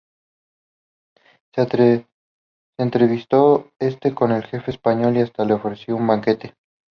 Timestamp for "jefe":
4.45-4.71